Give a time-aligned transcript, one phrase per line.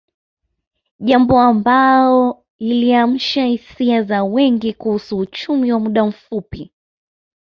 [0.99, 6.71] Jambo ambao liliamsha hisia za wengi kuhusu uchumi wa muda mfupi